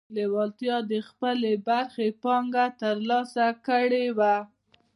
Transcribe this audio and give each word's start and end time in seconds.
لېوالتیا 0.15 0.77
د 0.91 0.93
خپلې 1.09 1.51
برخې 1.67 2.07
پانګه 2.23 2.65
ترلاسه 2.81 3.45
کړې 3.67 4.05
وه. 4.17 4.35